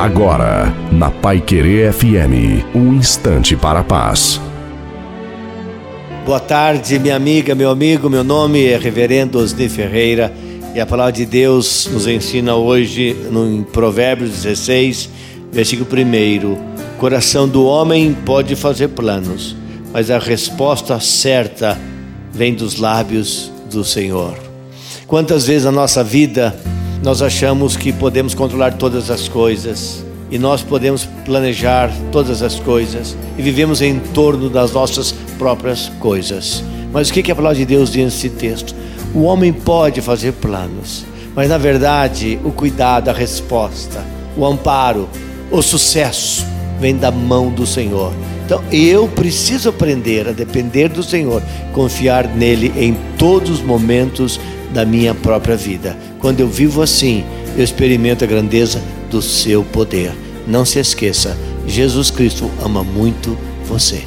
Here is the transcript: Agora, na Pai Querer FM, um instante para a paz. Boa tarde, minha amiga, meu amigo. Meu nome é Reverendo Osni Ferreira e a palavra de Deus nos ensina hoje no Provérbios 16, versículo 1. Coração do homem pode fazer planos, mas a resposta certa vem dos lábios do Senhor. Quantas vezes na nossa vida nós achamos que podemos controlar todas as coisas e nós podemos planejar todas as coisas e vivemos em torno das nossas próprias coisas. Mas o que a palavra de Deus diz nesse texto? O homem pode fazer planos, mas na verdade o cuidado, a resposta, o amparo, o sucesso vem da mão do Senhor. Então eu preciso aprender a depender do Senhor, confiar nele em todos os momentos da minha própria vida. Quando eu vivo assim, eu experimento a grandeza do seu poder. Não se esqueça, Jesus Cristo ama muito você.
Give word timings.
Agora, 0.00 0.74
na 0.90 1.10
Pai 1.10 1.42
Querer 1.42 1.92
FM, 1.92 2.64
um 2.74 2.94
instante 2.94 3.54
para 3.54 3.80
a 3.80 3.84
paz. 3.84 4.40
Boa 6.24 6.40
tarde, 6.40 6.98
minha 6.98 7.14
amiga, 7.14 7.54
meu 7.54 7.68
amigo. 7.68 8.08
Meu 8.08 8.24
nome 8.24 8.64
é 8.64 8.78
Reverendo 8.78 9.38
Osni 9.38 9.68
Ferreira 9.68 10.32
e 10.74 10.80
a 10.80 10.86
palavra 10.86 11.12
de 11.12 11.26
Deus 11.26 11.86
nos 11.92 12.06
ensina 12.06 12.54
hoje 12.54 13.14
no 13.30 13.62
Provérbios 13.62 14.30
16, 14.42 15.10
versículo 15.52 15.86
1. 15.92 16.96
Coração 16.96 17.46
do 17.46 17.66
homem 17.66 18.16
pode 18.24 18.56
fazer 18.56 18.88
planos, 18.88 19.54
mas 19.92 20.10
a 20.10 20.18
resposta 20.18 20.98
certa 20.98 21.78
vem 22.32 22.54
dos 22.54 22.76
lábios 22.76 23.52
do 23.70 23.84
Senhor. 23.84 24.34
Quantas 25.06 25.46
vezes 25.46 25.66
na 25.66 25.72
nossa 25.72 26.02
vida 26.02 26.56
nós 27.02 27.22
achamos 27.22 27.76
que 27.76 27.92
podemos 27.92 28.34
controlar 28.34 28.74
todas 28.74 29.10
as 29.10 29.26
coisas 29.26 30.04
e 30.30 30.38
nós 30.38 30.62
podemos 30.62 31.08
planejar 31.24 31.90
todas 32.12 32.42
as 32.42 32.60
coisas 32.60 33.16
e 33.38 33.42
vivemos 33.42 33.80
em 33.80 33.98
torno 33.98 34.50
das 34.50 34.72
nossas 34.72 35.12
próprias 35.38 35.90
coisas. 35.98 36.62
Mas 36.92 37.08
o 37.08 37.12
que 37.12 37.32
a 37.32 37.34
palavra 37.34 37.56
de 37.56 37.64
Deus 37.64 37.90
diz 37.90 38.04
nesse 38.04 38.28
texto? 38.28 38.74
O 39.14 39.22
homem 39.22 39.52
pode 39.52 40.00
fazer 40.00 40.32
planos, 40.32 41.04
mas 41.34 41.48
na 41.48 41.56
verdade 41.56 42.38
o 42.44 42.52
cuidado, 42.52 43.08
a 43.08 43.12
resposta, 43.12 44.04
o 44.36 44.44
amparo, 44.44 45.08
o 45.50 45.62
sucesso 45.62 46.46
vem 46.78 46.96
da 46.96 47.10
mão 47.10 47.50
do 47.50 47.66
Senhor. 47.66 48.12
Então 48.44 48.62
eu 48.70 49.08
preciso 49.08 49.70
aprender 49.70 50.28
a 50.28 50.32
depender 50.32 50.88
do 50.88 51.02
Senhor, 51.02 51.42
confiar 51.72 52.28
nele 52.28 52.72
em 52.76 52.94
todos 53.16 53.50
os 53.50 53.62
momentos 53.62 54.38
da 54.72 54.84
minha 54.84 55.14
própria 55.14 55.56
vida. 55.56 55.96
Quando 56.18 56.40
eu 56.40 56.48
vivo 56.48 56.82
assim, 56.82 57.24
eu 57.56 57.64
experimento 57.64 58.24
a 58.24 58.26
grandeza 58.26 58.82
do 59.10 59.20
seu 59.20 59.62
poder. 59.64 60.12
Não 60.46 60.64
se 60.64 60.78
esqueça, 60.78 61.36
Jesus 61.66 62.10
Cristo 62.10 62.50
ama 62.62 62.82
muito 62.82 63.36
você. 63.66 64.04